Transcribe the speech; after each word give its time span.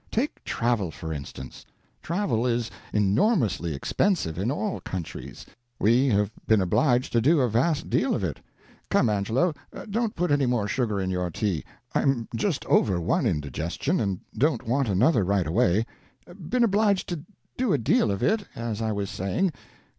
Take 0.09 0.43
travel, 0.43 0.89
for 0.89 1.13
instance. 1.13 1.63
Travel 2.01 2.47
is 2.47 2.71
enormously 2.91 3.75
expensive, 3.75 4.39
in 4.39 4.49
all 4.49 4.79
countries; 4.81 5.45
we 5.77 6.07
have 6.07 6.31
been 6.47 6.59
obliged 6.59 7.11
to 7.13 7.21
do 7.21 7.39
a 7.39 7.47
vast 7.47 7.87
deal 7.87 8.15
of 8.15 8.23
it 8.23 8.39
come, 8.89 9.09
Angelo, 9.09 9.53
don't 9.91 10.15
put 10.15 10.31
any 10.31 10.47
more 10.47 10.67
sugar 10.67 10.99
in 10.99 11.11
your 11.11 11.29
tea, 11.29 11.63
I'm 11.93 12.27
just 12.35 12.65
over 12.65 12.99
one 12.99 13.27
indigestion 13.27 13.99
and 13.99 14.21
don't 14.35 14.67
want 14.67 14.89
another 14.89 15.23
right 15.23 15.45
away 15.45 15.85
been 16.49 16.63
obliged 16.63 17.07
to 17.09 17.21
do 17.55 17.71
a 17.71 17.77
deal 17.77 18.09
of 18.09 18.23
it, 18.23 18.45
as 18.55 18.81
I 18.81 18.91
was 18.91 19.11
saying. 19.11 19.51